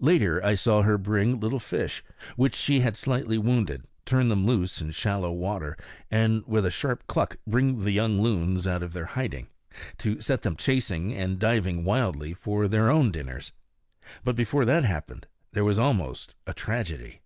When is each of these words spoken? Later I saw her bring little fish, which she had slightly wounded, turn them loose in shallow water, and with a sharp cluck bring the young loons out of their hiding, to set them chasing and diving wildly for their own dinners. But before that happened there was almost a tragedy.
Later 0.00 0.44
I 0.44 0.54
saw 0.54 0.82
her 0.82 0.98
bring 0.98 1.38
little 1.38 1.60
fish, 1.60 2.02
which 2.34 2.56
she 2.56 2.80
had 2.80 2.96
slightly 2.96 3.38
wounded, 3.38 3.86
turn 4.04 4.28
them 4.28 4.44
loose 4.44 4.82
in 4.82 4.90
shallow 4.90 5.30
water, 5.30 5.76
and 6.10 6.44
with 6.48 6.66
a 6.66 6.70
sharp 6.72 7.06
cluck 7.06 7.36
bring 7.46 7.84
the 7.84 7.92
young 7.92 8.20
loons 8.20 8.66
out 8.66 8.82
of 8.82 8.92
their 8.92 9.06
hiding, 9.06 9.46
to 9.98 10.20
set 10.20 10.42
them 10.42 10.56
chasing 10.56 11.14
and 11.14 11.38
diving 11.38 11.84
wildly 11.84 12.34
for 12.34 12.66
their 12.66 12.90
own 12.90 13.12
dinners. 13.12 13.52
But 14.24 14.34
before 14.34 14.64
that 14.64 14.82
happened 14.82 15.28
there 15.52 15.64
was 15.64 15.78
almost 15.78 16.34
a 16.44 16.52
tragedy. 16.54 17.20